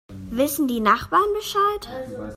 Wissen 0.31 0.67
die 0.67 0.79
Nachbarn 0.79 1.31
Bescheid? 1.37 1.87